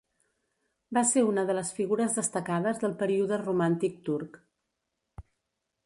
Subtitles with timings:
[0.97, 4.45] Va ser una de les figures destacades del període romàntic turc.